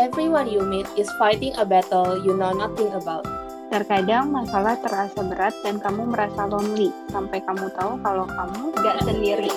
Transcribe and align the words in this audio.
everyone 0.00 0.48
you 0.48 0.64
meet 0.64 0.88
is 0.96 1.12
fighting 1.20 1.52
a 1.60 1.64
battle 1.68 2.16
you 2.24 2.32
know 2.32 2.56
nothing 2.56 2.88
about. 2.96 3.20
Terkadang 3.68 4.32
masalah 4.32 4.80
terasa 4.80 5.20
berat 5.20 5.52
dan 5.60 5.76
kamu 5.76 6.08
merasa 6.08 6.48
lonely 6.48 6.88
sampai 7.12 7.44
kamu 7.44 7.68
tahu 7.76 8.00
kalau 8.00 8.24
kamu 8.24 8.64
gak 8.80 8.96
sendiri. 9.04 9.52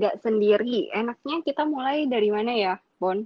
Gak 0.00 0.16
sendiri, 0.24 0.88
enaknya 0.96 1.36
kita 1.44 1.68
mulai 1.68 2.08
dari 2.08 2.32
mana 2.32 2.56
ya, 2.56 2.74
Bon? 2.96 3.20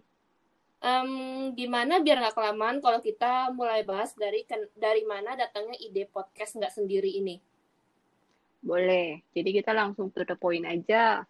Um, 0.85 1.55
gimana 1.57 2.03
biar 2.05 2.21
nggak 2.21 2.37
kelamaan 2.37 2.83
kalau 2.85 3.01
kita 3.01 3.49
mulai 3.57 3.87
bahas 3.89 4.13
dari 4.21 4.45
dari 4.77 5.01
mana 5.09 5.33
datangnya 5.33 5.81
ide 5.81 6.05
podcast 6.05 6.61
nggak 6.61 6.77
sendiri 6.77 7.09
ini? 7.09 7.54
Boleh. 8.65 9.21
Jadi 9.37 9.61
kita 9.61 9.77
langsung 9.77 10.09
to 10.09 10.25
the 10.25 10.35
point 10.41 10.65
aja. 10.65 11.21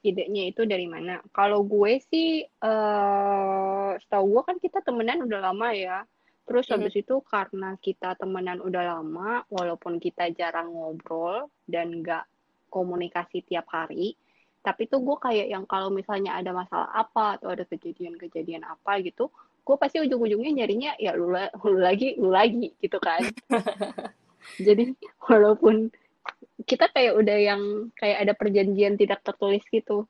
Idenya 0.00 0.48
itu 0.48 0.64
dari 0.64 0.88
mana? 0.88 1.20
Kalau 1.34 1.66
gue 1.66 2.00
sih, 2.08 2.40
uh, 2.64 3.92
setahu 4.00 4.24
gue 4.38 4.42
kan 4.48 4.56
kita 4.56 4.78
temenan 4.80 5.26
udah 5.26 5.50
lama 5.50 5.68
ya. 5.76 6.06
Terus 6.48 6.64
mm 6.64 6.72
-hmm. 6.72 6.80
habis 6.80 6.94
itu 6.96 7.16
karena 7.26 7.70
kita 7.82 8.16
temenan 8.16 8.64
udah 8.64 8.96
lama, 8.96 9.44
walaupun 9.52 10.00
kita 10.00 10.32
jarang 10.32 10.72
ngobrol 10.72 11.52
dan 11.68 12.00
nggak 12.00 12.24
komunikasi 12.72 13.44
tiap 13.44 13.68
hari, 13.68 14.16
tapi 14.60 14.88
tuh 14.88 15.00
gue 15.04 15.16
kayak 15.20 15.46
yang 15.52 15.64
kalau 15.64 15.88
misalnya 15.88 16.36
ada 16.36 16.52
masalah 16.52 16.88
apa 16.92 17.36
atau 17.36 17.52
ada 17.52 17.64
kejadian-kejadian 17.68 18.64
apa 18.64 19.00
gitu, 19.04 19.28
gue 19.64 19.76
pasti 19.76 20.00
ujung-ujungnya 20.00 20.52
nyarinya 20.52 20.92
ya 20.96 21.12
lu, 21.12 21.32
lu 21.68 21.78
lagi, 21.80 22.16
lu 22.16 22.32
lagi 22.32 22.72
gitu 22.80 22.96
kan. 23.00 23.20
Jadi 24.66 24.96
walaupun 25.28 25.92
kita 26.70 26.86
kayak 26.94 27.18
udah 27.18 27.38
yang 27.42 27.62
kayak 27.98 28.22
ada 28.22 28.32
perjanjian 28.38 28.94
tidak 28.94 29.18
tertulis 29.26 29.66
gitu. 29.66 30.06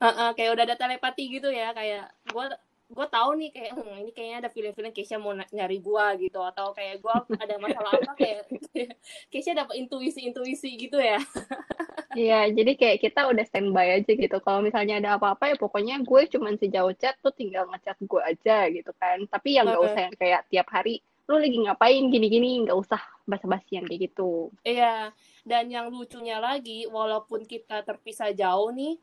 Uh, 0.00 0.08
uh, 0.08 0.30
kayak 0.36 0.52
udah 0.52 0.64
ada 0.68 0.76
telepati 0.76 1.28
gitu 1.28 1.48
ya 1.48 1.72
kayak 1.72 2.08
gue 2.28 2.44
gue 2.90 3.06
tahu 3.06 3.38
nih 3.38 3.50
kayak 3.54 3.72
hm, 3.78 3.96
ini 4.02 4.10
kayaknya 4.10 4.36
ada 4.42 4.50
feeling-feeling 4.50 4.90
Keisha 4.90 5.14
mau 5.14 5.30
nyari 5.30 5.78
gue 5.78 6.06
gitu 6.26 6.42
atau 6.42 6.74
kayak 6.74 6.98
gue 6.98 7.14
ada 7.38 7.54
masalah 7.62 7.94
apa 7.94 8.12
kayak 8.18 8.50
Keisha 9.30 9.54
dapat 9.54 9.78
intuisi-intuisi 9.86 10.76
gitu 10.76 11.00
ya. 11.00 11.18
Iya, 12.10 12.50
jadi 12.50 12.74
kayak 12.74 13.06
kita 13.06 13.30
udah 13.30 13.46
standby 13.46 14.02
aja 14.02 14.10
gitu. 14.10 14.42
Kalau 14.42 14.58
misalnya 14.66 14.98
ada 14.98 15.14
apa-apa 15.14 15.54
ya 15.54 15.54
pokoknya 15.54 16.02
gue 16.02 16.26
cuman 16.26 16.58
sejauh 16.58 16.90
chat 16.98 17.14
tuh 17.22 17.30
tinggal 17.30 17.70
ngechat 17.70 17.94
gue 18.02 18.18
aja 18.18 18.66
gitu 18.66 18.90
kan. 18.98 19.22
Tapi 19.30 19.54
yang 19.54 19.70
gak 19.70 19.78
usah 19.78 20.00
yang 20.10 20.16
kayak 20.18 20.42
tiap 20.50 20.66
hari 20.74 21.06
lu 21.30 21.38
lagi 21.38 21.62
ngapain 21.62 22.10
gini-gini 22.10 22.66
nggak 22.66 22.74
usah 22.74 22.98
basa-basi 23.22 23.78
yang 23.78 23.86
kayak 23.86 24.10
gitu. 24.10 24.50
Iya, 24.66 25.14
dan 25.46 25.70
yang 25.70 25.94
lucunya 25.94 26.42
lagi 26.42 26.90
walaupun 26.90 27.46
kita 27.46 27.86
terpisah 27.86 28.34
jauh 28.34 28.74
nih, 28.74 28.98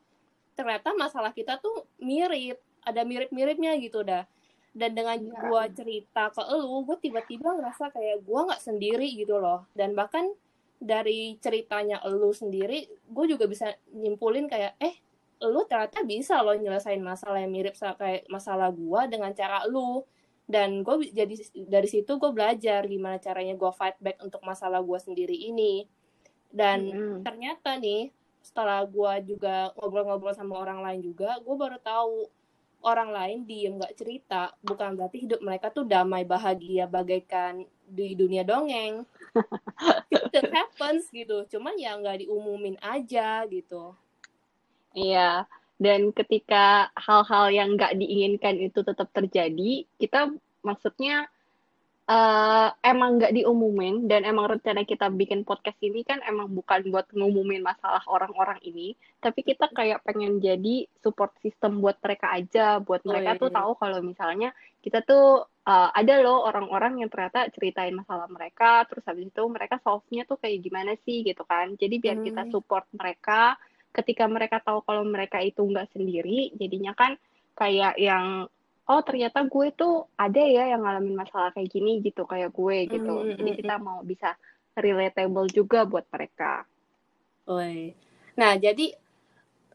ternyata 0.52 0.92
masalah 0.92 1.32
kita 1.32 1.56
tuh 1.56 1.88
mirip, 1.96 2.60
ada 2.84 3.00
mirip-miripnya 3.08 3.80
gitu 3.80 4.04
dah. 4.04 4.28
Dan 4.76 4.92
dengan 4.92 5.16
ya. 5.16 5.32
gue 5.32 5.62
cerita 5.72 6.28
ke 6.28 6.44
lu, 6.52 6.84
gue 6.84 7.00
tiba-tiba 7.00 7.56
ngerasa 7.56 7.88
kayak 7.96 8.20
gue 8.20 8.40
nggak 8.44 8.60
sendiri 8.60 9.08
gitu 9.16 9.40
loh. 9.40 9.64
Dan 9.72 9.96
bahkan 9.96 10.28
dari 10.76 11.40
ceritanya 11.40 12.04
lu 12.12 12.36
sendiri, 12.36 12.84
gue 13.08 13.24
juga 13.24 13.48
bisa 13.48 13.72
nyimpulin 13.96 14.46
kayak, 14.52 14.76
eh, 14.84 15.00
lu 15.48 15.64
ternyata 15.64 16.04
bisa 16.04 16.44
loh 16.44 16.52
nyelesain 16.52 17.00
masalah 17.00 17.40
yang 17.40 17.56
mirip 17.56 17.72
kayak 17.78 18.28
masalah 18.28 18.68
gue 18.68 19.00
dengan 19.08 19.32
cara 19.32 19.64
lu 19.64 20.04
dan 20.48 20.80
gue 20.80 21.12
jadi 21.12 21.36
dari 21.68 21.84
situ 21.84 22.16
gue 22.16 22.32
belajar 22.32 22.88
gimana 22.88 23.20
caranya 23.20 23.52
gue 23.52 23.68
fight 23.76 24.00
back 24.00 24.24
untuk 24.24 24.40
masalah 24.40 24.80
gue 24.80 24.96
sendiri 24.96 25.36
ini. 25.36 25.84
Dan 26.48 26.88
mm-hmm. 26.88 27.20
ternyata 27.20 27.76
nih 27.76 28.08
setelah 28.40 28.80
gue 28.88 29.36
juga 29.36 29.76
ngobrol-ngobrol 29.76 30.32
sama 30.32 30.56
orang 30.56 30.80
lain 30.80 31.04
juga 31.04 31.36
gue 31.36 31.52
baru 31.52 31.76
tahu 31.84 32.32
orang 32.80 33.12
lain 33.12 33.38
diem 33.44 33.76
nggak 33.76 33.92
cerita 33.98 34.54
bukan 34.64 34.96
berarti 34.96 35.28
hidup 35.28 35.44
mereka 35.44 35.68
tuh 35.68 35.84
damai 35.84 36.24
bahagia 36.24 36.88
bagaikan 36.88 37.68
di 37.84 38.16
dunia 38.16 38.40
dongeng. 38.40 39.04
It 40.32 40.48
happens 40.48 41.12
gitu 41.12 41.44
cuman 41.44 41.76
ya 41.76 41.92
nggak 42.00 42.24
diumumin 42.24 42.80
aja 42.80 43.44
gitu. 43.52 43.92
Iya 44.96 45.44
dan 45.78 46.10
ketika 46.10 46.90
hal-hal 46.98 47.54
yang 47.54 47.78
nggak 47.78 47.94
diinginkan 47.94 48.58
itu 48.58 48.82
tetap 48.82 49.08
terjadi 49.14 49.86
kita 49.96 50.34
maksudnya 50.66 51.30
uh, 52.08 52.68
emang 52.82 53.20
nggak 53.20 53.36
diumumin 53.36 54.08
dan 54.10 54.24
emang 54.24 54.58
rencana 54.58 54.82
kita 54.82 55.06
bikin 55.12 55.44
podcast 55.46 55.78
ini 55.84 56.02
kan 56.02 56.18
emang 56.24 56.50
bukan 56.50 56.88
buat 56.90 57.06
ngumumin 57.12 57.62
masalah 57.62 58.02
orang-orang 58.08 58.58
ini 58.64 58.96
tapi 59.22 59.44
kita 59.44 59.70
kayak 59.70 60.02
pengen 60.02 60.40
jadi 60.40 60.88
support 61.04 61.30
system 61.44 61.78
buat 61.78 62.00
mereka 62.00 62.32
aja 62.32 62.80
buat 62.82 63.04
oh, 63.04 63.08
mereka 63.12 63.30
oh, 63.30 63.34
iya, 63.36 63.42
tuh 63.46 63.50
iya. 63.52 63.56
tahu 63.60 63.70
kalau 63.78 63.98
misalnya 64.02 64.50
kita 64.82 64.98
tuh 65.04 65.46
uh, 65.46 65.88
ada 65.92 66.14
loh 66.24 66.48
orang-orang 66.48 67.04
yang 67.04 67.10
ternyata 67.12 67.52
ceritain 67.52 67.94
masalah 67.94 68.26
mereka 68.26 68.88
terus 68.88 69.04
habis 69.04 69.28
itu 69.28 69.42
mereka 69.46 69.76
solve-nya 69.84 70.24
tuh 70.24 70.40
kayak 70.40 70.58
gimana 70.64 70.96
sih 71.04 71.22
gitu 71.22 71.44
kan 71.44 71.76
jadi 71.76 71.94
biar 72.00 72.16
hmm. 72.18 72.26
kita 72.32 72.42
support 72.50 72.88
mereka 72.96 73.54
ketika 73.98 74.24
mereka 74.30 74.62
tahu 74.62 74.86
kalau 74.86 75.02
mereka 75.02 75.42
itu 75.42 75.60
nggak 75.66 75.90
sendiri 75.90 76.54
jadinya 76.54 76.94
kan 76.94 77.18
kayak 77.58 77.98
yang 77.98 78.46
oh 78.88 79.00
ternyata 79.04 79.44
gue 79.44 79.68
tuh 79.74 80.06
ada 80.16 80.40
ya 80.40 80.70
yang 80.72 80.86
ngalamin 80.86 81.18
masalah 81.18 81.50
kayak 81.52 81.68
gini 81.68 82.00
gitu 82.00 82.24
kayak 82.24 82.54
gue 82.54 82.86
gitu 82.88 83.12
mm 83.12 83.22
-hmm. 83.26 83.36
jadi 83.42 83.50
kita 83.58 83.74
mau 83.82 84.00
bisa 84.06 84.38
relatable 84.78 85.50
juga 85.50 85.84
buat 85.84 86.06
mereka. 86.08 86.64
Oi. 87.50 87.92
Nah 88.38 88.54
jadi 88.54 88.94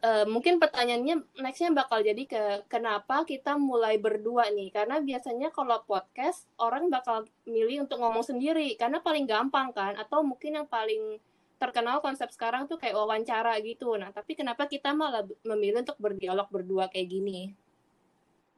uh, 0.04 0.26
mungkin 0.28 0.58
pertanyaannya 0.58 1.40
nextnya 1.44 1.76
bakal 1.76 2.00
jadi 2.04 2.24
ke 2.24 2.44
kenapa 2.72 3.28
kita 3.28 3.60
mulai 3.60 4.00
berdua 4.00 4.52
nih 4.52 4.72
karena 4.72 5.04
biasanya 5.04 5.50
kalau 5.52 5.84
podcast 5.84 6.48
orang 6.60 6.88
bakal 6.88 7.28
milih 7.48 7.88
untuk 7.88 8.00
ngomong 8.00 8.24
sendiri 8.24 8.76
karena 8.80 9.04
paling 9.04 9.28
gampang 9.28 9.72
kan 9.76 9.96
atau 10.00 10.24
mungkin 10.24 10.64
yang 10.64 10.68
paling 10.68 11.20
terkenal 11.63 12.03
konsep 12.03 12.28
sekarang 12.35 12.68
tuh 12.68 12.75
kayak 12.75 13.00
wawancara 13.00 13.56
gitu. 13.63 13.96
Nah, 13.96 14.12
tapi 14.12 14.35
kenapa 14.35 14.68
kita 14.68 14.91
malah 14.91 15.24
memilih 15.47 15.88
untuk 15.88 15.96
berdialog 15.96 16.51
berdua 16.51 16.91
kayak 16.91 17.07
gini? 17.07 17.56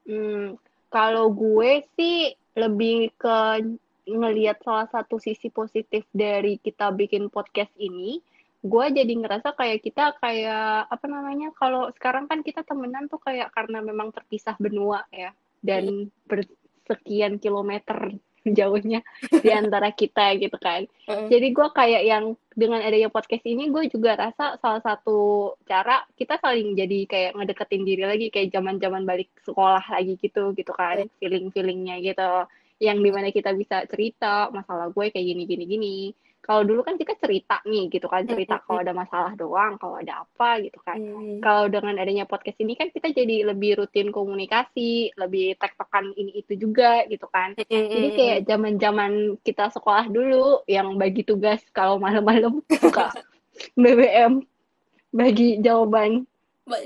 Hmm, 0.09 0.57
kalau 0.89 1.29
gue 1.29 1.85
sih 1.93 2.33
lebih 2.57 3.13
ke 3.13 3.37
ngelihat 4.09 4.61
salah 4.65 4.89
satu 4.89 5.21
sisi 5.21 5.53
positif 5.53 6.05
dari 6.09 6.57
kita 6.57 6.89
bikin 6.93 7.29
podcast 7.29 7.73
ini, 7.77 8.21
gue 8.65 8.85
jadi 8.89 9.13
ngerasa 9.13 9.53
kayak 9.53 9.85
kita 9.85 10.17
kayak 10.17 10.89
apa 10.89 11.05
namanya 11.05 11.53
kalau 11.53 11.93
sekarang 11.93 12.25
kan 12.25 12.41
kita 12.41 12.65
temenan 12.65 13.05
tuh 13.05 13.21
kayak 13.21 13.53
karena 13.53 13.77
memang 13.85 14.09
terpisah 14.09 14.57
benua 14.57 15.05
ya 15.13 15.29
dan 15.61 16.09
iya. 16.09 16.09
bersekian 16.25 17.37
kilometer 17.37 18.17
jauhnya 18.57 19.01
di 19.41 19.49
antara 19.49 19.89
kita 19.89 20.37
gitu 20.37 20.55
kan. 20.61 20.85
Uh. 21.09 21.25
Jadi 21.27 21.51
gue 21.51 21.67
kayak 21.73 22.03
yang 22.05 22.25
dengan 22.55 22.79
adanya 22.79 23.11
podcast 23.11 23.43
ini 23.43 23.67
gue 23.73 23.89
juga 23.91 24.15
rasa 24.15 24.55
salah 24.61 24.79
satu 24.79 25.51
cara 25.67 26.05
kita 26.15 26.39
saling 26.39 26.77
jadi 26.77 26.99
kayak 27.09 27.31
ngedeketin 27.35 27.83
diri 27.83 28.03
lagi 28.05 28.27
kayak 28.31 28.53
zaman-zaman 28.53 29.03
balik 29.03 29.27
sekolah 29.43 29.83
lagi 29.91 30.15
gitu 30.21 30.53
gitu 30.53 30.71
kan, 30.71 31.09
feeling-feelingnya 31.17 31.99
gitu. 32.05 32.31
Yang 32.77 32.97
di 33.01 33.09
mana 33.11 33.27
kita 33.31 33.51
bisa 33.55 33.87
cerita 33.87 34.51
masalah 34.51 34.91
gue 34.91 35.09
kayak 35.09 35.25
gini 35.25 35.43
gini 35.47 35.63
gini 35.65 35.97
kalau 36.45 36.61
dulu 36.61 36.85
kan 36.85 36.93
kita 36.93 37.17
cerita 37.17 37.57
nih 37.65 37.89
gitu 37.89 38.05
kan 38.05 38.21
cerita 38.29 38.61
kalau 38.61 38.85
ada 38.85 38.93
masalah 38.93 39.33
doang 39.33 39.81
kalau 39.81 39.97
ada 39.97 40.21
apa 40.21 40.61
gitu 40.61 40.77
kan. 40.85 41.01
Mm. 41.01 41.41
kalau 41.41 41.65
dengan 41.65 41.97
adanya 41.97 42.29
podcast 42.29 42.61
ini 42.61 42.77
kan 42.77 42.93
kita 42.93 43.09
jadi 43.09 43.49
lebih 43.49 43.81
rutin 43.81 44.13
komunikasi 44.13 45.09
lebih 45.17 45.57
tektokan 45.57 46.13
ini 46.13 46.45
itu 46.45 46.53
juga 46.53 47.01
gitu 47.09 47.25
kan. 47.25 47.57
Mm. 47.57 47.89
jadi 47.89 48.07
kayak 48.13 48.39
zaman 48.45 48.73
zaman 48.77 49.11
kita 49.41 49.73
sekolah 49.73 50.05
dulu 50.05 50.61
yang 50.69 50.93
bagi 51.01 51.25
tugas 51.25 51.65
kalau 51.73 51.97
malam-malam 51.97 52.61
suka 52.81 53.09
BBM 53.73 54.45
bagi 55.09 55.57
jawaban 55.65 56.29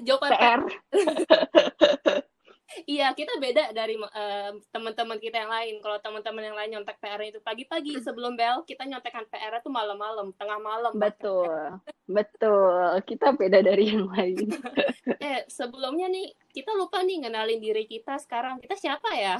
jawaban 0.07 0.31
PR 0.31 0.62
Iya, 2.86 3.12
kita 3.18 3.42
beda 3.42 3.74
dari 3.74 3.98
uh, 3.98 4.54
teman-teman 4.69 5.18
kita 5.18 5.42
yang 5.42 5.51
lain. 5.51 5.75
Kalau 5.81 5.98
teman-teman 5.98 6.44
yang 6.45 6.57
lain 6.57 6.69
nyontek 6.77 7.01
PR 7.01 7.21
itu 7.25 7.42
pagi-pagi 7.42 7.98
sebelum 8.01 8.38
bel, 8.38 8.62
kita 8.66 8.86
nyontekan 8.86 9.25
PR 9.25 9.57
itu 9.57 9.69
malam-malam, 9.74 10.30
tengah 10.38 10.60
malam. 10.62 10.94
Betul. 10.94 11.81
Betul. 12.06 13.01
Kita 13.10 13.33
beda 13.33 13.66
dari 13.66 13.89
yang 13.89 14.06
lain. 14.10 14.54
eh, 15.25 15.50
sebelumnya 15.50 16.07
nih, 16.13 16.30
kita 16.54 16.77
lupa 16.77 17.01
nih 17.01 17.25
ngenalin 17.25 17.60
diri 17.60 17.89
kita 17.89 18.21
sekarang. 18.21 18.62
Kita 18.62 18.77
siapa 18.77 19.10
ya? 19.18 19.38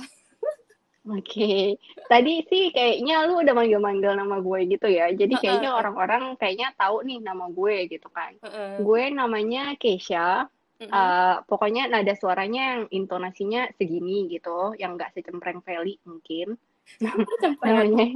Oke, 1.10 1.26
okay. 1.26 1.64
tadi 2.12 2.44
sih 2.46 2.70
kayaknya 2.76 3.26
lu 3.26 3.42
udah 3.42 3.56
manggil-manggil 3.56 4.14
nama 4.14 4.44
gue 4.44 4.60
gitu 4.68 4.86
ya. 4.92 5.10
Jadi 5.10 5.42
kayaknya 5.42 5.74
orang-orang 5.74 6.38
kayaknya 6.38 6.76
tahu 6.76 7.02
nih 7.02 7.24
nama 7.24 7.50
gue 7.50 7.88
gitu 7.90 8.12
kan. 8.14 8.36
Gue 8.84 9.10
namanya 9.10 9.74
Keisha. 9.80 10.52
Mm-hmm. 10.80 10.96
Uh, 10.96 11.44
pokoknya 11.44 11.92
nada 11.92 12.16
suaranya 12.16 12.80
yang 12.80 12.84
intonasinya 12.88 13.68
segini 13.76 14.32
gitu, 14.32 14.72
yang 14.80 14.96
nggak 14.96 15.12
secempreng 15.12 15.60
Feli 15.60 16.00
mungkin. 16.08 16.56
namanya 17.64 18.16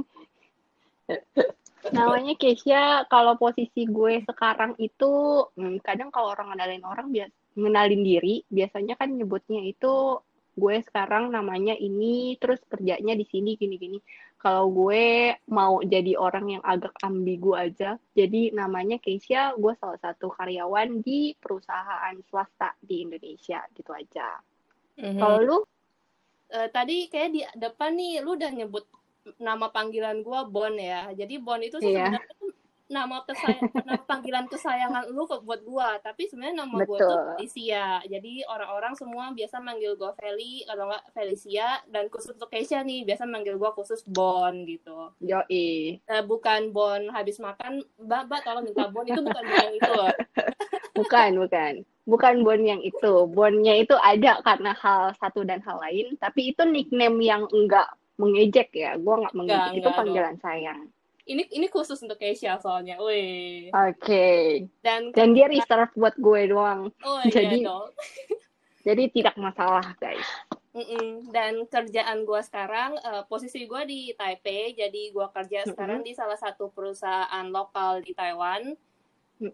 Namanya 1.92 2.32
Keisha, 2.40 3.04
kalau 3.12 3.36
posisi 3.36 3.84
gue 3.84 4.24
sekarang 4.24 4.72
itu, 4.80 5.44
hmm, 5.52 5.84
kadang 5.84 6.08
kalau 6.08 6.32
orang 6.32 6.56
ngenalin 6.56 6.84
orang, 6.88 7.12
bias 7.12 7.28
ngenalin 7.52 8.00
diri, 8.00 8.40
biasanya 8.48 8.96
kan 8.96 9.12
nyebutnya 9.12 9.60
itu 9.60 10.24
gue 10.56 10.76
sekarang 10.80 11.28
namanya 11.28 11.76
ini, 11.76 12.40
terus 12.40 12.62
kerjanya 12.72 13.12
di 13.12 13.28
sini 13.28 13.60
gini-gini. 13.60 14.00
Kalau 14.44 14.68
gue 14.68 15.32
mau 15.48 15.80
jadi 15.80 16.20
orang 16.20 16.60
yang 16.60 16.62
agak 16.68 16.92
ambigu 17.00 17.56
aja, 17.56 17.96
jadi 18.12 18.52
namanya 18.52 19.00
Keisha, 19.00 19.56
gue 19.56 19.72
salah 19.80 19.96
satu 20.04 20.28
karyawan 20.36 21.00
di 21.00 21.32
perusahaan 21.32 22.12
swasta 22.28 22.76
di 22.84 23.08
Indonesia, 23.08 23.64
gitu 23.72 23.90
aja. 23.96 24.36
Mhm. 25.00 25.16
Kalau 25.16 25.40
lu, 25.40 25.58
Eh, 26.54 26.68
tadi 26.70 27.08
kayak 27.10 27.30
di 27.34 27.40
depan 27.56 27.90
nih 27.98 28.20
lu 28.22 28.36
udah 28.38 28.50
nyebut 28.52 28.84
nama 29.40 29.66
panggilan 29.72 30.20
gua 30.20 30.44
Bon 30.44 30.70
ya. 30.76 31.10
Jadi 31.16 31.34
Bon 31.40 31.58
itu 31.58 31.80
sih 31.80 31.90
Iya. 31.96 32.12
sebenarnya 32.12 32.34
tuh 32.38 32.43
nama 32.94 33.26
kesayang, 33.26 33.66
nama 33.82 34.02
panggilan 34.06 34.46
kesayangan 34.46 35.10
lu 35.10 35.26
ke 35.26 35.42
buat 35.42 35.60
gua. 35.66 35.98
Tapi 35.98 36.30
sebenarnya 36.30 36.62
nama 36.62 36.86
gua 36.86 36.98
tuh 37.02 37.10
betul. 37.10 37.26
Felicia. 37.42 37.98
Jadi 38.06 38.46
orang-orang 38.46 38.94
semua 38.94 39.34
biasa 39.34 39.58
manggil 39.58 39.98
gua 39.98 40.14
Feli, 40.14 40.62
kalau 40.64 40.86
nggak 40.94 41.04
Felicia. 41.10 41.82
Dan 41.90 42.06
khusus 42.06 42.38
untuk 42.38 42.46
Keisha 42.48 42.86
nih, 42.86 43.02
biasa 43.02 43.26
manggil 43.26 43.58
gua 43.58 43.74
khusus 43.74 44.06
Bon 44.06 44.54
gitu. 44.64 45.10
Yoi. 45.18 45.98
Eh, 45.98 46.22
bukan 46.22 46.70
Bon 46.70 47.10
habis 47.10 47.42
makan, 47.42 47.82
Mbak, 47.98 48.22
Mbak 48.30 48.40
tolong 48.46 48.64
minta 48.64 48.86
Bon. 48.86 49.02
Itu 49.02 49.20
bukan 49.20 49.42
Bon 49.42 49.58
yang 49.58 49.74
itu 49.74 49.90
loh. 49.90 50.14
Bukan, 50.94 51.42
bukan. 51.42 51.72
Bukan 52.06 52.34
Bon 52.46 52.60
yang 52.62 52.78
itu. 52.78 53.26
Bonnya 53.26 53.74
itu 53.74 53.98
ada 53.98 54.38
karena 54.46 54.70
hal 54.78 55.10
satu 55.18 55.42
dan 55.42 55.58
hal 55.66 55.82
lain, 55.82 56.14
tapi 56.22 56.54
itu 56.54 56.62
nickname 56.62 57.18
yang 57.18 57.42
enggak 57.50 57.90
mengejek 58.14 58.70
ya. 58.70 58.94
Gue 58.94 59.14
nggak 59.18 59.34
Enggak, 59.34 59.66
mengejek, 59.66 59.74
itu 59.74 59.90
enggak 59.90 59.98
dong. 59.98 59.98
panggilan 59.98 60.36
sayang. 60.38 60.80
Ini 61.24 61.48
ini 61.56 61.66
khusus 61.72 61.96
untuk 62.04 62.20
Keisha 62.20 62.60
soalnya. 62.60 63.00
Oke. 63.00 64.68
Dan 64.84 65.08
Dan 65.16 65.32
dia 65.32 65.48
reserve 65.48 65.92
buat 65.96 66.14
gue 66.20 66.52
doang. 66.52 66.92
oh 67.00 67.20
iya 67.28 67.32
Jadi, 67.32 67.58
dong. 67.64 67.88
jadi 68.86 69.02
tidak 69.08 69.36
masalah, 69.40 69.96
guys. 69.96 70.28
Mm-mm. 70.74 71.30
Dan 71.30 71.64
kerjaan 71.70 72.26
gue 72.26 72.40
sekarang, 72.44 72.98
eh, 72.98 73.22
posisi 73.30 73.64
gue 73.64 73.82
di 73.86 74.12
Taipei, 74.12 74.74
jadi 74.76 75.14
gue 75.14 75.26
kerja 75.32 75.64
sekarang 75.64 76.02
di 76.04 76.12
salah 76.12 76.36
satu 76.36 76.68
perusahaan 76.74 77.46
lokal 77.48 78.02
di 78.04 78.12
Taiwan. 78.12 78.74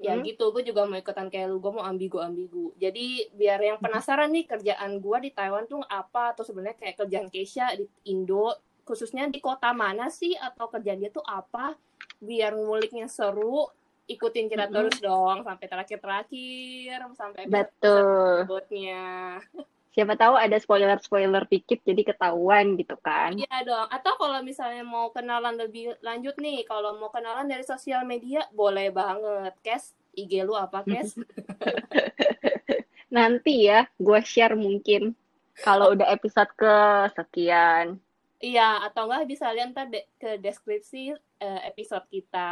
Ya 0.01 0.13
Mm-mm. 0.17 0.27
gitu, 0.27 0.51
gue 0.53 0.65
juga 0.67 0.85
mau 0.89 0.99
ikutan 0.99 1.31
kayak 1.31 1.55
lu, 1.55 1.63
gue 1.63 1.73
mau 1.73 1.87
ambigu-ambigu. 1.87 2.77
Jadi 2.81 3.31
biar 3.37 3.61
yang 3.63 3.79
penasaran 3.79 4.33
nih 4.33 4.49
kerjaan 4.49 4.99
gue 4.99 5.17
di 5.23 5.31
Taiwan 5.31 5.71
tuh 5.71 5.85
apa, 5.87 6.35
atau 6.35 6.43
sebenarnya 6.43 6.77
kayak 6.77 6.97
kerjaan 7.05 7.29
Keisha 7.31 7.79
di 7.79 7.87
Indo, 8.11 8.57
khususnya 8.85 9.29
di 9.29 9.39
kota 9.39 9.71
mana 9.71 10.09
sih, 10.09 10.35
atau 10.37 10.69
kerjaan 10.69 11.01
dia 11.01 11.13
tuh 11.13 11.25
apa, 11.25 11.75
biar 12.21 12.53
nguliknya 12.57 13.09
seru, 13.09 13.69
ikutin 14.11 14.51
kita 14.51 14.67
Mm-mm. 14.67 14.75
terus 14.75 14.97
dong, 14.99 15.47
sampai 15.47 15.67
terakhir-terakhir, 15.71 16.99
sampai 17.15 17.47
Betul. 17.47 18.45
berikutnya. 18.45 19.39
Siapa 19.91 20.15
tahu 20.15 20.39
ada 20.39 20.55
spoiler-spoiler 20.55 21.51
dikit 21.51 21.83
jadi 21.83 22.15
ketahuan 22.15 22.79
gitu 22.79 22.95
kan. 23.03 23.35
Iya 23.35 23.67
dong. 23.67 23.91
Atau 23.91 24.15
kalau 24.23 24.39
misalnya 24.39 24.87
mau 24.87 25.11
kenalan 25.11 25.59
lebih 25.59 25.99
lanjut 25.99 26.39
nih, 26.39 26.63
kalau 26.63 26.95
mau 26.95 27.11
kenalan 27.11 27.51
dari 27.51 27.67
sosial 27.67 28.07
media, 28.07 28.47
boleh 28.55 28.95
banget. 28.95 29.51
Kes, 29.67 29.99
IG 30.15 30.47
lu 30.47 30.55
apa, 30.55 30.87
Kes? 30.87 31.19
Nanti 33.17 33.67
ya, 33.67 33.91
gue 33.99 34.21
share 34.23 34.55
mungkin 34.55 35.19
kalau 35.59 35.91
udah 35.99 36.07
episode 36.15 36.55
ke 36.55 36.75
sekian. 37.19 37.99
Iya, 38.41 38.89
atau 38.89 39.05
enggak 39.05 39.29
bisa 39.29 39.53
lihat 39.53 39.77
ntar 39.77 39.93
de- 39.93 40.09
ke 40.17 40.41
deskripsi 40.41 41.13
eh, 41.45 41.61
episode 41.69 42.09
kita. 42.09 42.49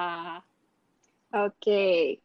Oke, 1.32 2.20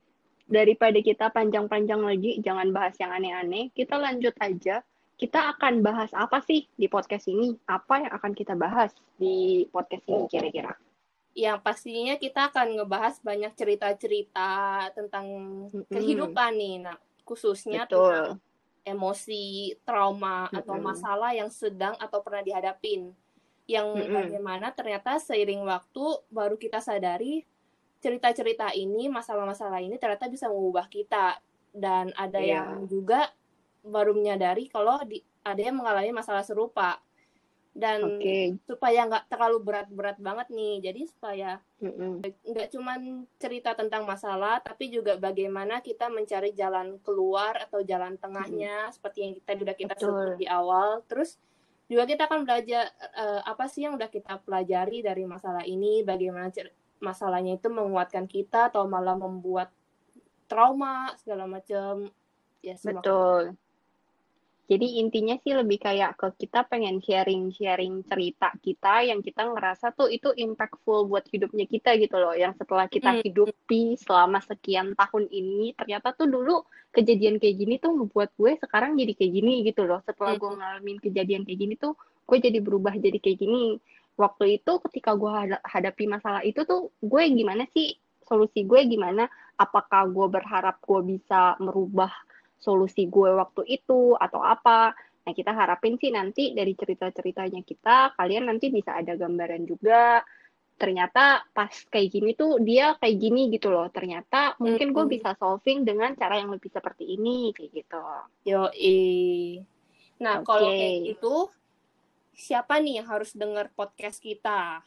daripada 0.47 0.99
kita 0.99 1.31
panjang-panjang 1.31 2.03
lagi, 2.03 2.43
jangan 2.43 2.75
bahas 2.75 2.95
yang 2.99 3.11
aneh-aneh. 3.15 3.71
Kita 3.71 3.95
lanjut 3.95 4.35
aja. 4.39 4.83
Kita 5.15 5.55
akan 5.55 5.79
bahas 5.79 6.11
apa 6.11 6.43
sih 6.43 6.67
di 6.75 6.91
podcast 6.91 7.31
ini? 7.31 7.55
Apa 7.63 8.03
yang 8.03 8.11
akan 8.11 8.31
kita 8.35 8.59
bahas 8.59 8.91
di 9.15 9.63
podcast 9.71 10.03
ini 10.11 10.27
kira-kira? 10.27 10.75
Yang 11.31 11.59
pastinya 11.63 12.15
kita 12.19 12.51
akan 12.51 12.67
ngebahas 12.77 13.15
banyak 13.23 13.53
cerita-cerita 13.55 14.51
tentang 14.91 15.25
Mm-mm. 15.71 15.87
kehidupan 15.87 16.51
nih. 16.59 16.75
Nah, 16.83 16.97
khususnya 17.23 17.87
tentang 17.87 18.39
Betul. 18.43 18.83
emosi, 18.83 19.45
trauma, 19.87 20.51
atau 20.51 20.75
Mm-mm. 20.75 20.91
masalah 20.91 21.31
yang 21.31 21.47
sedang 21.47 21.95
atau 21.95 22.19
pernah 22.19 22.43
dihadapin. 22.43 23.15
Yang 23.63 23.87
Mm-mm. 23.95 24.13
bagaimana 24.13 24.67
ternyata 24.75 25.15
seiring 25.19 25.63
waktu 25.63 26.03
baru 26.27 26.59
kita 26.59 26.83
sadari 26.83 27.47
cerita-cerita 28.03 28.75
ini, 28.75 29.07
masalah-masalah 29.07 29.79
ini 29.79 29.95
ternyata 29.95 30.27
bisa 30.27 30.51
mengubah 30.51 30.91
kita. 30.91 31.39
Dan 31.73 32.11
ada 32.13 32.37
Iya. 32.37 32.77
yang 32.77 32.85
juga 32.85 33.31
baru 33.81 34.13
menyadari 34.13 34.67
kalau 34.69 34.99
di, 35.07 35.23
ada 35.41 35.57
yang 35.57 35.79
mengalami 35.79 36.11
masalah 36.11 36.43
serupa. 36.43 36.99
Dan 37.73 38.21
Oke. 38.21 38.61
supaya 38.69 39.01
nggak 39.09 39.33
terlalu 39.33 39.57
berat-berat 39.65 40.21
banget 40.21 40.45
nih, 40.53 40.77
jadi 40.85 41.01
supaya 41.09 41.57
nggak 41.81 42.69
cuman 42.69 43.25
cerita 43.41 43.73
tentang 43.73 44.05
masalah, 44.05 44.61
tapi 44.61 44.93
juga 44.93 45.17
bagaimana 45.17 45.81
kita 45.81 46.05
mencari 46.13 46.53
jalan 46.53 47.01
keluar 47.01 47.57
atau 47.65 47.81
jalan 47.81 48.13
tengahnya, 48.21 48.93
seperti 48.93 49.25
yang 49.25 49.33
kita 49.41 49.57
udah 49.57 49.73
kita 49.73 49.93
sebut 49.97 50.37
di 50.37 50.45
awal. 50.45 51.01
Terus 51.09 51.41
juga 51.93 52.09
kita 52.09 52.25
akan 52.25 52.43
belajar 52.43 52.89
eh, 53.13 53.41
apa 53.45 53.69
sih 53.69 53.85
yang 53.85 53.93
udah 53.95 54.09
kita 54.09 54.41
pelajari 54.41 55.05
dari 55.05 55.23
masalah 55.29 55.61
ini, 55.63 56.01
bagaimana 56.01 56.49
masalahnya 56.97 57.61
itu 57.61 57.69
menguatkan 57.69 58.25
kita 58.25 58.73
atau 58.73 58.89
malah 58.89 59.13
membuat 59.13 59.69
trauma 60.49 61.13
segala 61.21 61.45
macam. 61.45 62.09
Ya. 62.65 62.75
Betul. 62.81 63.53
Jadi 64.73 65.05
intinya 65.05 65.37
sih 65.37 65.53
lebih 65.53 65.77
kayak 65.77 66.17
ke 66.17 66.27
kita 66.41 66.65
pengen 66.65 66.97
sharing-sharing 66.97 68.01
cerita 68.09 68.49
kita 68.57 69.05
yang 69.05 69.21
kita 69.21 69.45
ngerasa 69.45 69.93
tuh 69.93 70.09
itu 70.09 70.33
impactful 70.33 71.05
buat 71.05 71.29
hidupnya 71.29 71.69
kita 71.69 71.93
gitu 72.01 72.17
loh. 72.17 72.33
Yang 72.33 72.65
setelah 72.65 72.89
kita 72.89 73.13
Hmm. 73.13 73.21
hidupi 73.21 74.01
selama 74.01 74.41
sekian 74.41 74.97
tahun 74.97 75.29
ini, 75.29 75.77
ternyata 75.77 76.17
tuh 76.17 76.25
dulu 76.25 76.65
kejadian 76.89 77.37
kayak 77.37 77.53
gini 77.53 77.75
tuh 77.77 77.93
ngebuat 77.93 78.33
gue 78.33 78.51
sekarang 78.65 78.97
jadi 78.97 79.13
kayak 79.13 79.31
gini 79.37 79.53
gitu 79.61 79.85
loh. 79.85 80.01
Setelah 80.09 80.41
gue 80.41 80.51
ngalamin 80.57 80.97
kejadian 80.97 81.45
kayak 81.45 81.59
gini 81.61 81.73
tuh, 81.77 81.93
gue 82.25 82.37
jadi 82.41 82.57
berubah 82.57 82.97
jadi 82.97 83.21
kayak 83.21 83.37
gini. 83.45 83.77
Waktu 84.17 84.57
itu 84.57 84.73
ketika 84.89 85.13
gue 85.13 85.29
hada- 85.29 85.61
hadapi 85.61 86.09
masalah 86.09 86.41
itu 86.41 86.65
tuh, 86.65 86.89
gue 86.97 87.23
gimana 87.29 87.69
sih? 87.77 87.93
Solusi 88.25 88.65
gue 88.65 88.89
gimana? 88.89 89.29
Apakah 89.53 90.09
gue 90.09 90.27
berharap 90.33 90.81
gue 90.81 91.01
bisa 91.13 91.53
merubah 91.61 92.09
solusi 92.63 93.11
gue 93.11 93.35
waktu 93.35 93.67
itu 93.67 94.15
atau 94.15 94.39
apa. 94.39 94.95
Nah, 95.23 95.31
kita 95.35 95.51
harapin 95.51 95.99
sih 95.99 96.11
nanti 96.11 96.55
dari 96.55 96.75
cerita-ceritanya 96.75 97.63
kita, 97.63 98.15
kalian 98.15 98.47
nanti 98.47 98.71
bisa 98.71 98.95
ada 98.95 99.19
gambaran 99.19 99.67
juga. 99.67 100.23
Ternyata 100.73 101.47
pas 101.51 101.69
kayak 101.69 102.07
gini 102.11 102.31
tuh 102.35 102.59
dia 102.63 102.95
kayak 102.99 103.17
gini 103.19 103.51
gitu 103.51 103.67
loh. 103.71 103.87
Ternyata 103.91 104.55
mungkin 104.63 104.95
gue 104.95 105.05
bisa 105.11 105.35
solving 105.35 105.83
dengan 105.83 106.15
cara 106.15 106.39
yang 106.39 106.51
lebih 106.51 106.71
seperti 106.71 107.19
ini 107.19 107.51
kayak 107.51 107.71
gitu. 107.71 108.03
Yoi. 108.47 109.03
Nah, 110.23 110.39
kalau 110.47 110.71
Oke. 110.71 110.79
kayak 110.79 110.99
gitu, 111.15 111.35
siapa 112.35 112.79
nih 112.79 113.03
yang 113.03 113.07
harus 113.07 113.31
dengar 113.35 113.71
podcast 113.75 114.19
kita? 114.19 114.83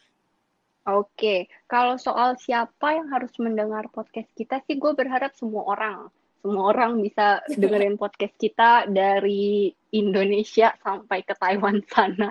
Oke, 0.86 1.50
kalau 1.66 1.98
soal 1.98 2.38
siapa 2.38 2.94
yang 2.94 3.10
harus 3.10 3.34
mendengar 3.42 3.90
podcast 3.90 4.30
kita 4.38 4.62
sih 4.70 4.78
gue 4.78 4.92
berharap 4.94 5.34
semua 5.34 5.66
orang. 5.66 6.06
Semua 6.46 6.70
orang 6.70 7.02
bisa 7.02 7.42
dengerin 7.50 7.98
podcast 8.02 8.38
kita 8.38 8.86
dari 8.86 9.66
Indonesia 9.90 10.70
sampai 10.78 11.26
ke 11.26 11.34
Taiwan 11.34 11.82
sana. 11.90 12.30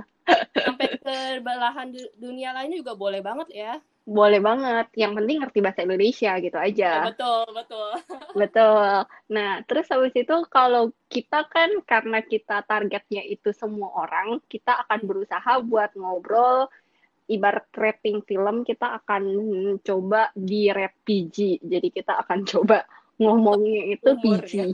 Sampai 0.56 0.96
ke 1.04 1.44
belahan 1.44 1.92
du- 1.92 2.16
dunia 2.16 2.56
lainnya 2.56 2.80
juga 2.80 2.96
boleh 2.96 3.20
banget 3.20 3.52
ya. 3.52 3.74
Boleh 4.08 4.40
banget. 4.40 4.88
Yang 4.96 5.12
penting 5.20 5.38
ngerti 5.44 5.60
bahasa 5.60 5.84
Indonesia 5.84 6.32
gitu 6.40 6.56
Ya, 6.56 6.64
aja. 6.64 6.92
betul, 7.12 7.44
betul. 7.52 7.90
Betul. 8.40 8.90
Nah, 9.36 9.52
terus 9.68 9.88
habis 9.92 10.16
itu 10.16 10.36
kalau 10.48 10.96
kita 11.12 11.44
kan 11.52 11.76
karena 11.84 12.24
kita 12.24 12.64
targetnya 12.64 13.24
itu 13.24 13.52
semua 13.52 13.92
orang, 14.00 14.40
kita 14.48 14.80
akan 14.88 15.04
berusaha 15.04 15.60
buat 15.60 15.92
ngobrol 16.00 16.72
ibarat 17.26 17.66
rating 17.74 18.22
film 18.22 18.62
kita 18.62 19.02
akan 19.02 19.24
coba 19.82 20.30
di 20.38 20.70
rate 20.70 21.02
PG. 21.02 21.66
Jadi 21.66 21.88
kita 21.90 22.22
akan 22.22 22.46
coba 22.46 22.86
ngomongnya 23.16 23.96
itu 23.96 24.10
Umur, 24.14 24.44
PG. 24.44 24.52
ya. 24.54 24.66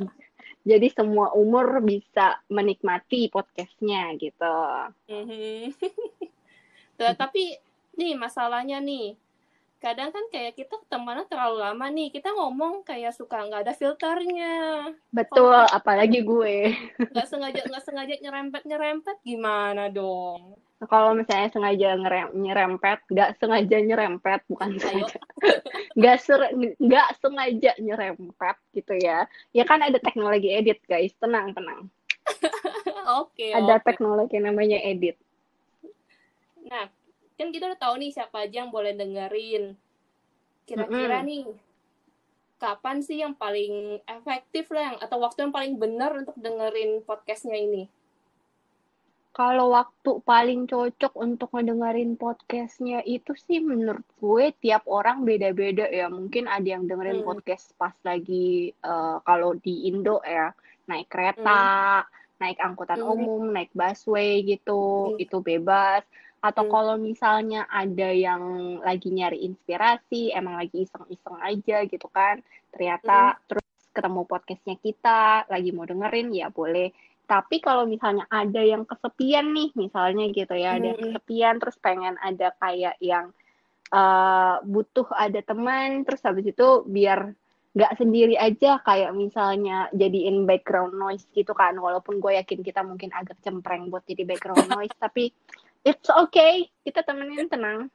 Jadi 0.62 0.88
semua 0.94 1.34
umur 1.34 1.82
bisa 1.82 2.38
menikmati 2.48 3.28
podcastnya 3.28 4.14
gitu. 4.18 4.58
Mhm. 5.10 5.74
Tuh, 6.96 7.14
tapi 7.18 7.58
nih 7.98 8.14
masalahnya 8.14 8.78
nih, 8.78 9.18
kadang 9.78 10.14
kan 10.14 10.22
kayak 10.30 10.54
kita 10.54 10.78
temannya 10.86 11.26
terlalu 11.26 11.58
lama 11.60 11.90
nih, 11.90 12.14
kita 12.14 12.30
ngomong 12.30 12.86
kayak 12.86 13.10
suka 13.12 13.42
nggak 13.42 13.66
ada 13.66 13.74
filternya, 13.74 14.86
Betul, 15.10 15.50
apalagi 15.68 16.22
gue. 16.22 16.78
nggak 17.10 17.26
sengaja 17.26 17.66
nggak 17.66 17.84
sengaja 17.84 18.16
nyerempet 18.22 18.62
nyerempet 18.64 19.18
gimana 19.26 19.90
dong? 19.90 20.62
Kalau 20.90 21.14
misalnya 21.14 21.54
sengaja 21.54 21.94
ngerem, 21.94 22.28
nyerempet, 22.34 23.06
nggak 23.14 23.38
sengaja 23.38 23.78
nyerempet, 23.86 24.42
bukan 24.50 24.82
sengaja, 24.82 25.18
nggak 25.94 26.18
ser- 26.18 26.54
nggak 26.82 27.10
sengaja 27.22 27.72
nyerempet 27.78 28.58
gitu 28.74 28.94
ya. 28.98 29.30
Ya 29.54 29.64
kan 29.66 29.86
ada 29.86 30.02
teknologi 30.02 30.50
edit 30.50 30.82
guys, 30.90 31.14
tenang 31.22 31.54
tenang. 31.54 31.86
Oke, 33.22 33.54
Ada 33.54 33.78
oke. 33.78 33.86
teknologi 33.86 34.38
namanya 34.42 34.82
edit. 34.82 35.18
Nah, 36.66 36.90
kan 37.38 37.50
kita 37.50 37.74
udah 37.74 37.80
tahu 37.82 38.02
nih 38.02 38.14
siapa 38.14 38.46
aja 38.46 38.66
yang 38.66 38.74
boleh 38.74 38.94
dengerin. 38.98 39.74
Kira-kira 40.66 41.22
Mm-mm. 41.22 41.30
nih, 41.30 41.44
kapan 42.62 43.02
sih 43.02 43.22
yang 43.22 43.34
paling 43.34 44.02
efektif 44.06 44.70
lah, 44.70 44.94
yang, 44.94 44.98
atau 45.02 45.18
waktu 45.22 45.50
yang 45.50 45.54
paling 45.54 45.74
benar 45.82 46.14
untuk 46.14 46.38
dengerin 46.38 47.02
podcastnya 47.06 47.58
ini? 47.58 47.90
Kalau 49.32 49.72
waktu 49.72 50.20
paling 50.28 50.68
cocok 50.68 51.16
untuk 51.16 51.56
ngedengerin 51.56 52.20
podcastnya 52.20 53.00
itu 53.08 53.32
sih 53.40 53.64
menurut 53.64 54.04
gue 54.20 54.52
tiap 54.60 54.84
orang 54.92 55.24
beda-beda 55.24 55.88
ya. 55.88 56.12
Mungkin 56.12 56.52
ada 56.52 56.68
yang 56.68 56.84
dengerin 56.84 57.24
Hmm. 57.24 57.28
podcast 57.32 57.72
pas 57.80 57.96
lagi 58.04 58.76
eh, 58.76 59.18
kalau 59.24 59.56
di 59.56 59.88
Indo 59.88 60.20
ya 60.28 60.52
naik 60.92 61.08
kereta, 61.08 62.04
naik 62.44 62.60
angkutan 62.60 63.00
Hmm. 63.00 63.12
umum, 63.16 63.44
naik 63.56 63.72
busway 63.72 64.44
gitu, 64.44 65.16
Hmm. 65.16 65.24
itu 65.24 65.38
bebas. 65.40 66.04
Atau 66.44 66.68
Hmm. 66.68 66.74
kalau 66.76 66.96
misalnya 67.00 67.64
ada 67.72 68.12
yang 68.12 68.44
lagi 68.84 69.16
nyari 69.16 69.48
inspirasi, 69.48 70.36
emang 70.36 70.60
lagi 70.60 70.84
iseng-iseng 70.84 71.40
aja 71.40 71.88
gitu 71.88 72.08
kan, 72.12 72.44
ternyata 72.76 73.40
terus 73.48 73.64
ketemu 73.96 74.28
podcastnya 74.28 74.76
kita, 74.76 75.48
lagi 75.48 75.72
mau 75.72 75.88
dengerin 75.88 76.36
ya 76.36 76.52
boleh. 76.52 76.92
Tapi 77.32 77.64
kalau 77.64 77.88
misalnya 77.88 78.28
ada 78.28 78.60
yang 78.60 78.84
kesepian 78.84 79.56
nih, 79.56 79.72
misalnya 79.80 80.28
gitu 80.36 80.52
ya, 80.52 80.76
ada 80.76 80.92
yang 80.92 81.00
Hmm. 81.00 81.16
kesepian 81.16 81.56
terus 81.64 81.80
pengen 81.80 82.20
ada 82.20 82.52
kayak 82.60 83.00
yang 83.00 83.32
eh, 83.92 84.56
butuh 84.64 85.04
ada 85.16 85.40
teman, 85.44 86.08
terus 86.08 86.24
habis 86.24 86.48
itu 86.48 86.68
biar 86.88 87.36
nggak 87.76 87.96
sendiri 88.00 88.36
aja, 88.40 88.80
kayak 88.84 89.12
misalnya 89.16 89.92
jadiin 89.92 90.48
background 90.48 90.96
noise 90.96 91.28
gitu 91.36 91.52
kan, 91.52 91.76
walaupun 91.76 92.24
gue 92.24 92.36
yakin 92.40 92.64
kita 92.64 92.88
mungkin 92.88 93.12
agak 93.12 93.40
cempreng 93.44 93.92
buat 93.92 94.04
jadi 94.08 94.24
background 94.24 94.68
noise, 94.76 94.96
tapi 94.96 95.36
it's 95.84 96.08
okay, 96.08 96.72
kita 96.88 97.04
temenin 97.04 97.52
tenang. 97.52 97.92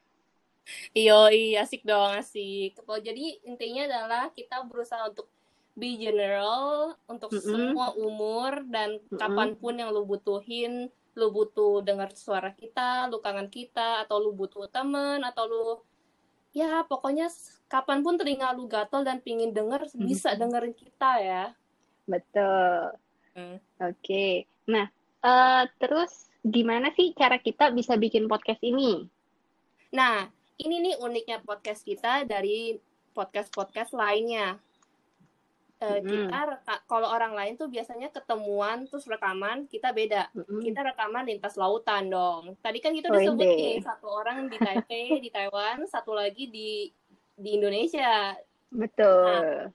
Iyo, 0.93 1.33
iya, 1.33 1.65
asik 1.65 1.87
dong, 1.87 2.19
asik. 2.19 2.77
Kalau 2.83 3.01
jadi 3.01 3.41
intinya 3.49 3.89
adalah 3.89 4.25
kita 4.37 4.69
berusaha 4.69 5.01
untuk 5.09 5.33
be 5.77 6.01
general 6.01 6.97
untuk 7.07 7.31
Mm-mm. 7.37 7.45
semua 7.45 7.93
umur 7.95 8.65
dan 8.73 8.97
Mm-mm. 8.97 9.21
kapan 9.21 9.53
pun 9.61 9.77
yang 9.77 9.93
lu 9.93 10.09
butuhin, 10.09 10.89
lu 11.13 11.29
butuh 11.31 11.85
dengar 11.85 12.11
suara 12.17 12.51
kita, 12.57 13.13
lu 13.13 13.21
kangen 13.21 13.53
kita, 13.53 14.03
atau 14.09 14.17
lu 14.17 14.33
butuh 14.33 14.67
temen, 14.73 15.21
atau 15.21 15.45
lu 15.45 15.65
ya 16.57 16.81
pokoknya 16.89 17.29
kapan 17.69 18.01
pun 18.01 18.17
telinga 18.17 18.57
lu 18.57 18.65
gatel 18.65 19.05
dan 19.05 19.21
pingin 19.21 19.53
denger 19.53 19.93
bisa 20.01 20.33
dengerin 20.33 20.73
kita 20.73 21.21
ya. 21.21 21.45
Betul. 22.09 22.97
Hmm. 23.37 23.61
Oke. 23.85 24.49
Nah, 24.65 24.89
eh, 25.21 25.63
terus 25.77 26.33
gimana 26.41 26.89
sih 26.97 27.13
cara 27.13 27.37
kita 27.37 27.69
bisa 27.77 28.01
bikin 28.01 28.25
podcast 28.25 28.65
ini? 28.65 29.05
Nah, 29.93 30.25
ini 30.57 30.81
nih 30.81 30.95
uniknya 31.05 31.45
podcast 31.45 31.85
kita 31.85 32.25
dari 32.25 32.81
podcast-podcast 33.13 33.93
lainnya. 33.93 34.57
Eh, 35.77 36.01
Mm-mm. 36.01 36.09
kita 36.09 36.39
reka- 36.57 36.83
kalau 36.89 37.13
orang 37.13 37.37
lain 37.37 37.61
tuh 37.61 37.69
biasanya 37.69 38.09
ketemuan 38.09 38.89
terus 38.89 39.05
rekaman, 39.05 39.69
kita 39.69 39.93
beda. 39.93 40.33
Mm-mm. 40.33 40.65
Kita 40.65 40.81
rekaman 40.81 41.29
lintas 41.29 41.53
lautan 41.61 42.09
dong. 42.09 42.57
Tadi 42.65 42.81
kan 42.81 42.97
kita 42.97 43.13
udah 43.13 43.21
sebut 43.21 43.45
nih 43.45 43.77
satu 43.85 44.07
orang 44.09 44.49
di 44.49 44.57
Taipei, 44.57 45.07
di 45.25 45.29
Taiwan, 45.29 45.85
satu 45.85 46.17
lagi 46.17 46.49
di 46.49 46.89
di 47.37 47.51
Indonesia. 47.61 48.33
Betul. 48.73 49.69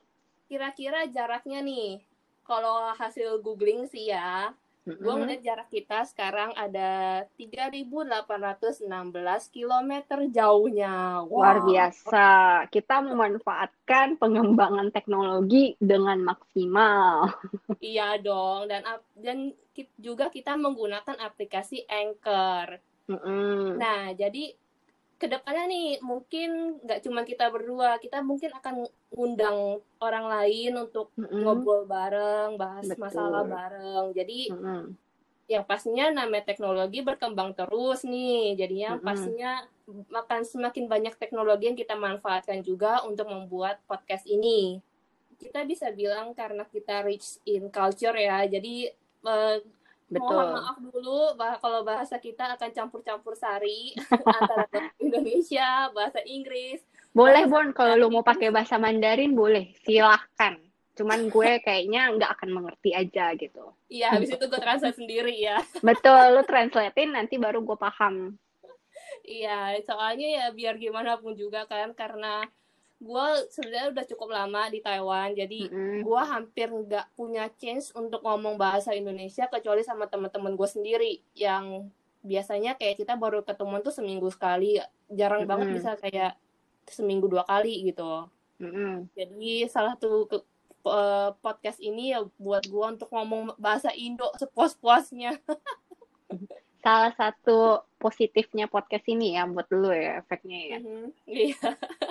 Kira-kira 0.49 1.05
jaraknya 1.05 1.61
nih, 1.61 2.01
kalau 2.41 2.91
hasil 2.97 3.37
googling 3.39 3.85
sih 3.85 4.09
ya, 4.09 4.57
gue 4.85 4.89
Mm-mm. 4.89 5.15
ngeliat 5.17 5.41
jarak 5.47 5.67
kita 5.75 5.97
sekarang 6.11 6.51
ada 6.65 6.89
3.816 7.39 9.43
km 9.55 9.91
jauhnya. 10.37 10.93
Luar 11.31 11.55
Wow. 11.55 11.65
biasa. 11.69 12.25
Kita 12.73 12.95
memanfaatkan 13.07 14.07
pengembangan 14.21 14.87
teknologi 14.95 15.63
dengan 15.91 16.17
maksimal. 16.29 17.15
Iya 17.87 18.07
dong, 18.25 18.59
dan 18.71 18.81
dan 19.25 19.37
juga 20.07 20.25
kita 20.35 20.51
menggunakan 20.65 21.15
aplikasi 21.27 21.77
Anchor. 21.99 22.67
Mm-mm. 23.09 23.81
Nah, 23.81 24.01
jadi 24.21 24.43
ke 25.21 25.29
depannya 25.29 25.69
nih 25.69 26.01
mungkin 26.01 26.81
nggak 26.81 27.05
cuma 27.05 27.21
kita 27.21 27.45
berdua, 27.53 28.01
kita 28.01 28.25
mungkin 28.25 28.49
akan 28.57 28.89
ngundang 29.13 29.77
orang 30.01 30.25
lain 30.25 30.73
untuk 30.81 31.13
Mm-mm. 31.13 31.45
ngobrol 31.45 31.85
bareng, 31.85 32.57
bahas 32.57 32.89
Betul. 32.89 33.05
masalah 33.05 33.45
bareng. 33.45 34.17
Jadi 34.17 34.49
Mm-mm. 34.49 34.97
yang 35.45 35.61
pastinya 35.69 36.09
namanya 36.09 36.49
teknologi 36.49 37.05
berkembang 37.05 37.53
terus 37.53 38.01
nih, 38.01 38.57
jadinya 38.57 38.97
Mm-mm. 38.97 39.05
pastinya 39.05 39.61
akan 40.09 40.41
semakin 40.41 40.89
banyak 40.89 41.13
teknologi 41.21 41.69
yang 41.69 41.77
kita 41.77 41.93
manfaatkan 41.93 42.65
juga 42.65 43.05
untuk 43.05 43.29
membuat 43.29 43.77
podcast 43.85 44.25
ini. 44.25 44.81
Kita 45.37 45.61
bisa 45.69 45.93
bilang 45.93 46.33
karena 46.33 46.65
kita 46.65 47.05
rich 47.05 47.37
in 47.45 47.69
culture 47.69 48.17
ya, 48.17 48.41
jadi 48.49 48.89
eh, 49.21 49.57
Betul. 50.11 50.27
Mohon 50.27 50.55
maaf 50.59 50.77
dulu 50.83 51.19
bah 51.39 51.55
kalau 51.63 51.87
bahasa 51.87 52.19
kita 52.19 52.59
akan 52.59 52.69
campur-campur 52.75 53.31
sari 53.39 53.95
antara 54.37 54.67
bahasa 54.67 54.91
Indonesia, 54.99 55.87
bahasa 55.95 56.19
Inggris. 56.27 56.83
Boleh, 57.15 57.47
bahasa 57.47 57.51
Bon, 57.55 57.67
kalau 57.71 57.95
lu 57.95 58.07
mau 58.11 58.23
pakai 58.23 58.51
bahasa 58.51 58.75
Mandarin, 58.75 59.31
boleh. 59.31 59.71
Silahkan. 59.87 60.59
Cuman 60.99 61.31
gue 61.31 61.51
kayaknya 61.65 62.11
nggak 62.11 62.31
akan 62.35 62.49
mengerti 62.51 62.91
aja 62.91 63.31
gitu. 63.39 63.71
Iya, 63.87 64.19
habis 64.19 64.35
itu 64.35 64.45
gue 64.51 64.59
translate 64.59 64.99
sendiri 64.99 65.35
ya. 65.39 65.63
Betul, 65.87 66.35
lu 66.35 66.43
translatein 66.43 67.15
nanti 67.15 67.39
baru 67.39 67.63
gue 67.63 67.79
paham. 67.79 68.35
Iya, 69.23 69.79
soalnya 69.87 70.27
ya 70.27 70.45
biar 70.51 70.75
gimana 70.75 71.15
pun 71.15 71.39
juga 71.39 71.63
kan 71.71 71.95
karena 71.95 72.43
gue 73.01 73.25
sebenarnya 73.49 73.89
udah 73.97 74.05
cukup 74.05 74.29
lama 74.29 74.69
di 74.69 74.77
Taiwan, 74.77 75.33
jadi 75.33 75.65
Mm-mm. 75.65 76.05
gue 76.05 76.21
hampir 76.21 76.69
nggak 76.69 77.17
punya 77.17 77.49
chance 77.57 77.89
untuk 77.97 78.21
ngomong 78.21 78.61
bahasa 78.61 78.93
Indonesia 78.93 79.49
kecuali 79.49 79.81
sama 79.81 80.05
teman-teman 80.05 80.53
gue 80.53 80.69
sendiri 80.69 81.17
yang 81.33 81.89
biasanya 82.21 82.77
kayak 82.77 83.01
kita 83.01 83.17
baru 83.17 83.41
ketemuan 83.41 83.81
tuh 83.81 83.89
seminggu 83.89 84.29
sekali, 84.29 84.77
jarang 85.09 85.49
banget 85.49 85.73
Mm-mm. 85.73 85.77
bisa 85.81 85.97
kayak 85.97 86.37
seminggu 86.85 87.25
dua 87.25 87.41
kali 87.41 87.89
gitu. 87.89 88.29
Mm-mm. 88.61 89.09
Jadi 89.17 89.65
salah 89.65 89.97
satu 89.97 90.29
ke- 90.29 90.45
eh, 90.85 91.29
podcast 91.41 91.81
ini 91.81 92.13
ya 92.13 92.21
buat 92.37 92.69
gua 92.69 92.93
untuk 92.93 93.09
ngomong 93.09 93.57
bahasa 93.57 93.89
Indo 93.97 94.29
sepuas-puasnya. 94.37 95.41
Salah 96.81 97.13
satu 97.13 97.85
positifnya 98.01 98.65
podcast 98.65 99.05
ini 99.05 99.37
ya 99.37 99.45
buat 99.45 99.69
lu 99.69 99.93
ya 99.93 100.17
efeknya 100.25 100.59
ya. 100.65 100.77
Mhm. 100.81 101.05
Iya. 101.29 101.61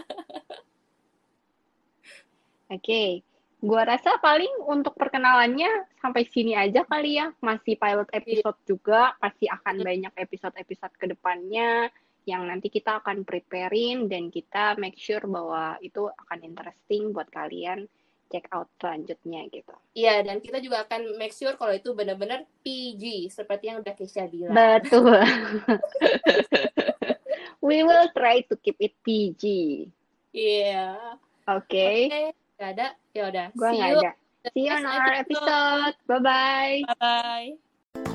Oke, 2.71 3.27
gua 3.59 3.83
rasa 3.83 4.15
paling 4.23 4.63
untuk 4.71 4.95
perkenalannya 4.95 5.91
sampai 5.99 6.23
sini 6.31 6.55
aja 6.55 6.87
kali 6.87 7.19
ya. 7.19 7.35
Masih 7.43 7.75
pilot 7.75 8.07
episode 8.15 8.59
juga, 8.63 9.19
pasti 9.19 9.51
akan 9.51 9.83
banyak 9.83 10.15
episode-episode 10.15 10.95
ke 10.95 11.07
depannya 11.11 11.91
yang 12.29 12.47
nanti 12.47 12.71
kita 12.71 13.03
akan 13.03 13.27
preparein 13.27 14.07
dan 14.07 14.31
kita 14.31 14.79
make 14.79 14.95
sure 14.95 15.25
bahwa 15.27 15.75
itu 15.83 16.07
akan 16.07 16.39
interesting 16.47 17.11
buat 17.11 17.27
kalian 17.33 17.91
check 18.31 18.47
out 18.55 18.71
selanjutnya 18.79 19.51
gitu. 19.51 19.75
Iya, 19.99 20.23
dan 20.23 20.39
kita 20.39 20.63
juga 20.63 20.87
akan 20.87 21.19
make 21.19 21.35
sure 21.35 21.59
kalau 21.59 21.75
itu 21.75 21.91
benar-benar 21.91 22.47
PG 22.63 23.35
seperti 23.35 23.75
yang 23.75 23.83
udah 23.83 23.95
Keisha 23.99 24.31
bilang. 24.31 24.55
Betul. 24.55 25.11
We 27.67 27.83
will 27.83 28.09
try 28.15 28.47
to 28.47 28.55
keep 28.57 28.79
it 28.79 28.95
PG. 29.03 29.43
Iya. 30.31 30.95
Oke, 31.51 32.07
Oke, 32.07 32.23
nggak 32.61 32.73
ada. 32.77 32.89
Ya 33.17 33.23
udah. 33.33 33.47
gua 33.57 33.69
nggak 33.73 33.89
you 33.89 34.01
ada. 34.05 34.13
See 34.53 34.65
you 34.69 34.73
on 34.77 34.85
our 34.85 35.13
episode. 35.17 35.95
Bye-bye. 36.05 36.77
Bye. 37.01 37.49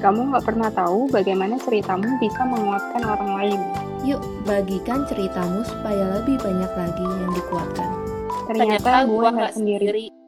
Kamu 0.05 0.21
nggak 0.29 0.45
pernah 0.45 0.69
tahu 0.69 1.09
bagaimana 1.09 1.57
ceritamu 1.57 2.05
bisa 2.21 2.45
menguatkan 2.45 3.01
orang 3.01 3.31
lain. 3.41 3.59
Yuk, 4.05 4.21
bagikan 4.45 5.01
ceritamu 5.09 5.65
supaya 5.65 6.21
lebih 6.21 6.37
banyak 6.37 6.71
lagi 6.77 7.05
yang 7.09 7.31
dikuatkan. 7.33 7.89
Ternyata, 8.45 9.09
gue 9.09 9.17
gua 9.17 9.33
nggak 9.33 9.53
sendiri. 9.57 9.81
sendiri. 9.89 10.24